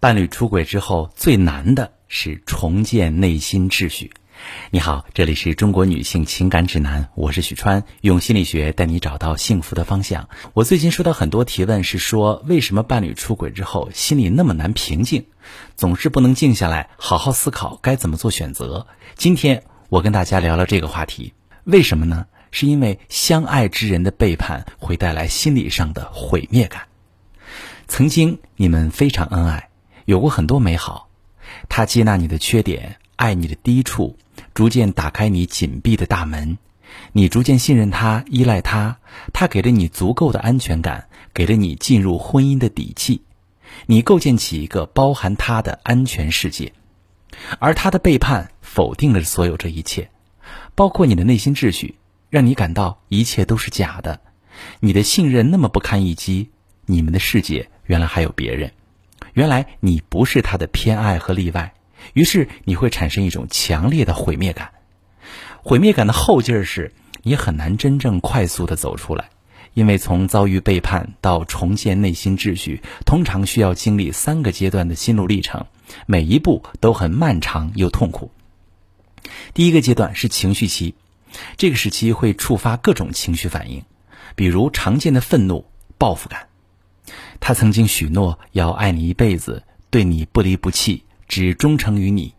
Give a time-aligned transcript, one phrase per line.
[0.00, 4.12] 伴侣出轨之后最难的是重建内心秩序。
[4.70, 10.28] 你好，这里是中国女性情感指南，我是许川，用心理学带你找到幸福的方向。
[10.54, 15.26] 我最近收到很多提问，是说为什么伴侣出轨之后心里那么难平静，
[15.74, 18.86] 总是不能静下来好好思考该怎么做选择。
[19.16, 21.32] 今天我跟大家聊聊这个话题，
[21.64, 22.26] 为什么呢？
[22.52, 26.82] 是因为相爱之人的背叛会带来心理上的毁灭感。
[27.88, 29.67] 曾经你们非常恩爱。
[30.08, 31.10] 有过很多美好，
[31.68, 34.16] 他接纳你的缺点，爱你的低处，
[34.54, 36.56] 逐渐打开你紧闭的大门，
[37.12, 39.00] 你逐渐信任他，依赖他，
[39.34, 43.20] 他给了你足够的安全感，给了你进入婚姻的底气，
[43.84, 46.72] 你构建起一个包含他的安全世界，
[47.58, 50.08] 而他的背叛否定了所有这一切，
[50.74, 51.96] 包括你的内心秩序，
[52.30, 54.22] 让你感到一切都是假的，
[54.80, 56.48] 你的信任那么不堪一击，
[56.86, 58.72] 你们的世界原来还有别人。
[59.38, 61.72] 原来你不是他的偏爱和例外，
[62.12, 64.72] 于是你会产生一种强烈的毁灭感。
[65.62, 69.30] 毁灭感的后劲儿是，你很难真正快速的走出来，
[69.74, 75.66] 因为从遭遇背叛到重建内心秩序，通常需要经历三个阶段的心路历程，
[76.06, 78.32] 每一步都很漫长又痛苦。
[79.54, 80.96] 第一个阶段是情绪期，
[81.56, 83.84] 这个时期会触发各种情绪反应，
[84.34, 85.64] 比如常见的愤怒、
[85.96, 86.47] 报复感。
[87.40, 92.34] 他曾经许诺要爱你一辈子，对你不离不弃，只忠诚于你，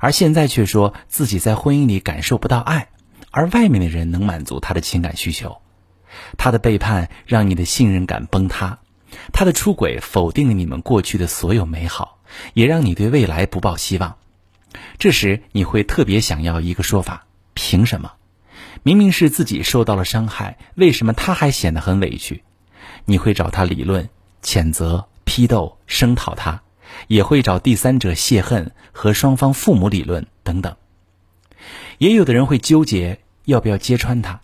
[0.00, 2.88] 而现在却说自己在婚姻里感受不到爱，
[3.30, 5.58] 而外面的人能满足他的情感需求。
[6.36, 8.78] 他的背叛让你的信任感崩塌，
[9.32, 12.18] 他的出轨否定了你们过去的所有美好，
[12.54, 14.16] 也让你对未来不抱希望。
[14.98, 18.12] 这时你会特别想要一个说法：凭什么？
[18.82, 22.42] 明明是自己受到了伤害，为什么他还显得很委屈？
[23.04, 24.08] 你会找他理论。
[24.42, 26.62] 谴责、批斗、声讨他，
[27.06, 30.76] 也会找第三者泄恨和双方父母理论等等。
[31.98, 34.40] 也有的人会纠结要不要揭穿他，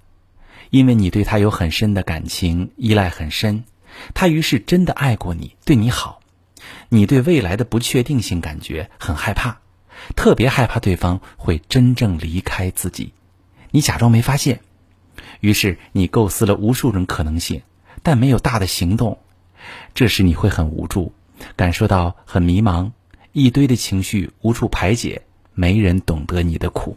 [0.71, 3.65] 因为你对他有很深的感情，依赖很深，
[4.15, 6.21] 他于是真的爱过你，对你好。
[6.89, 9.61] 你对未来的不确定性感觉很害怕，
[10.17, 13.13] 特别害怕对方会真正离开自己，
[13.71, 14.61] 你假装没发现。
[15.41, 17.63] 于是你构思了无数种可能性，
[18.03, 19.19] 但没有大的行动。
[19.95, 21.13] 这时你会很无助，
[21.57, 22.93] 感受到很迷茫，
[23.33, 25.23] 一堆的情绪无处排解，
[25.55, 26.97] 没人懂得你的苦。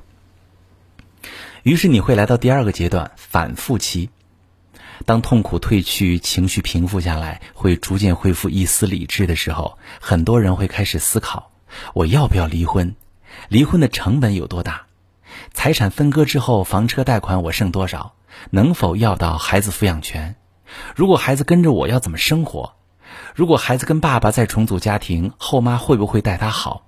[1.63, 4.09] 于是你会来到第二个阶段反复期，
[5.05, 11.51] 当痛苦褪去，情绪平复下来，会逐渐恢复一丝理智的时候，很多人会开始思考：
[11.93, 12.95] 我要不要离婚？
[13.47, 14.87] 离婚的成本有多大？
[15.53, 18.15] 财产分割之后，房车贷款我剩多少？
[18.49, 20.35] 能否要到孩子抚养权？
[20.95, 22.73] 如果孩子跟着我要怎么生活？
[23.35, 26.87] 如果孩子跟爸爸再重组家庭，后妈会不会待他好？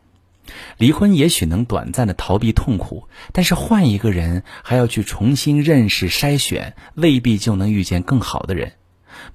[0.77, 8.73] 离婚也许能短暂的逃避痛苦，但是换一个人还要去重新认识筛选，未必就能遇见更好的人。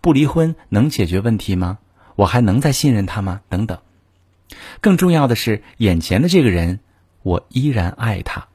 [0.00, 1.78] 不离婚能解决问题吗？
[2.15, 3.41] 我还能再信任他吗？
[3.48, 3.78] 等等。
[4.80, 6.80] 更重要的是，眼前的这个人，
[7.22, 8.48] 我依然爱他。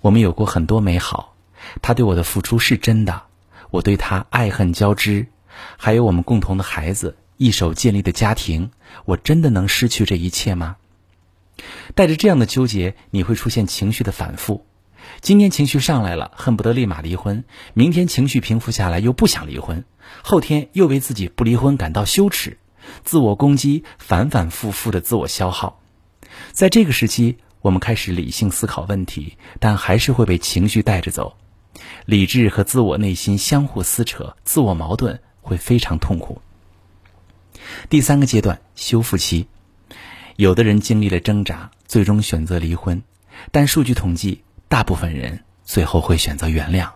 [0.00, 1.34] 我们有过很多美好，
[1.82, 3.25] 他对我的付出是真的。
[3.70, 5.26] 我对他爱恨交织，
[5.76, 8.70] 还有我们共同的孩子，一手建立的家庭，
[9.04, 10.76] 我真的能失去这一切吗？
[11.94, 14.66] 带着这样的纠结，你会出现情绪的反复。
[15.20, 17.44] 今天情绪上来了，恨不得立马离婚；
[17.74, 19.82] 明天情绪平复下来，又不想离婚；
[20.22, 22.58] 后天又为自己不离婚感到羞耻，
[23.04, 25.80] 自我攻击，反反复复的自我消耗。
[26.52, 31.36] 在这个时期，我们开始理性思考问题，但还是会被情绪带着走。
[32.04, 36.40] 理智和自我内心相互撕扯，自我矛盾会非常痛苦。
[37.88, 39.48] 第三个阶段修复期，
[40.36, 43.02] 有的人经历了挣扎，最终选择离婚，
[43.50, 46.90] 但数据统计，大部分人最后会选择原谅。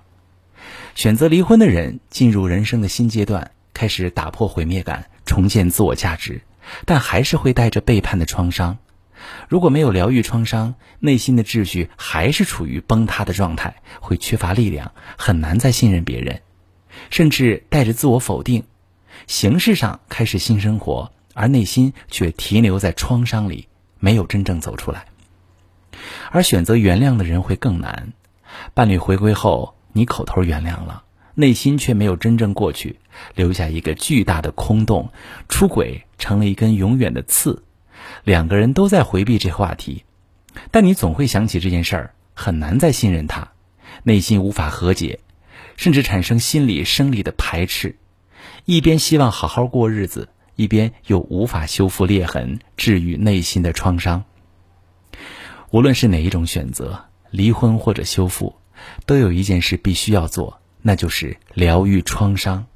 [0.94, 6.42] 选择离婚的人进入人生的新阶段，开始打破毁灭感，重建自我价值，
[6.84, 8.78] 但还是会带着背叛的创伤。
[9.48, 16.40] 如果没有疗愈创伤，内心的秩序还是处于崩塌的状态，会缺乏力量，很难再信任别人，
[17.10, 18.64] 甚至带着自我否定。
[19.26, 23.68] 形式上开始新生活，而内心却停留在创伤里，
[23.98, 25.06] 没有真正走出来。
[26.30, 28.12] 而选择原谅的人会更难。
[28.74, 32.98] 伴侣回归后，你口头原谅了，内心却没有真正过去，
[33.34, 35.10] 留下一个巨大的空洞，
[35.48, 37.62] 出轨成了一根永远的刺。
[38.24, 40.04] 两个人都在回避这话题，
[40.70, 43.52] 但你总会想起这件事儿，很难再信任他，
[44.02, 45.20] 内心无法和解，
[45.76, 47.96] 甚至产生心理生理的排斥。
[48.64, 54.24] 一边希望好好过日子，一边又无法修复裂痕，治愈内心的创伤。
[55.70, 58.56] 无论是哪一种选择，离婚或者修复，
[59.06, 62.66] 都有一件事必须要做，那就是疗愈创伤。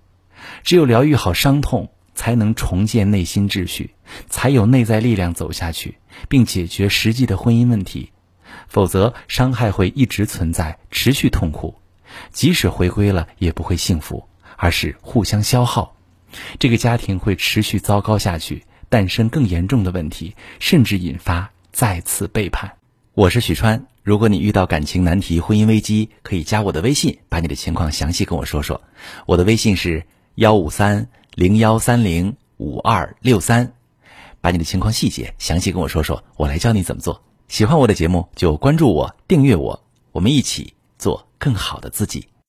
[0.62, 3.94] 只有疗愈好伤痛，才能重建内心秩序，
[4.28, 8.10] 才有内在力量走下去，并解决实际的婚姻问题。
[8.68, 11.74] 否则，伤害会一直存在，持续痛苦。
[12.30, 15.96] 即使回归了，也不会幸福，而是互相消耗。
[16.58, 22.72] 这个家庭会持续糟糕下去，诞生更严重的问题，甚至引发再次背叛。
[23.14, 28.82] 我是许川，如果你遇到感情难题、婚姻危机，可以加我的微信，把你的情况详细跟我说说。
[29.26, 30.04] 我的微信是
[30.36, 33.72] 幺五三零幺三零五二六三，
[34.40, 37.20] 把你的情况细节详细跟我说说，我来教你怎么做。
[37.48, 42.24] 喜欢我的节目就关注我、订阅我，我们一起做更好的自己。